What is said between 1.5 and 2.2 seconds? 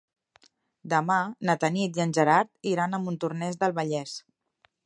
Tanit i en